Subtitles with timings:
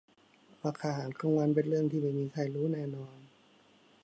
[0.63, 3.17] ราคาอาหารกลางวันเป็นเรื่องที่ไม่มีใครรู้แน่นอน